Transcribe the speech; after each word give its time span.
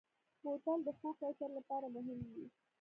بوتل 0.43 0.79
د 0.85 0.89
ښو 0.97 1.09
کیفیت 1.21 1.51
لپاره 1.57 1.87
مهم 1.95 2.19
وي. 2.33 2.45